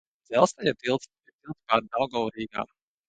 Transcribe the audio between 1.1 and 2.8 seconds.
ir tilts pār Daugavu Rīgā.